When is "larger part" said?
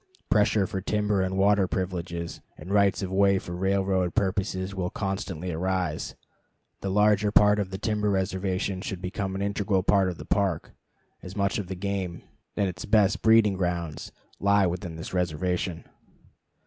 6.89-7.59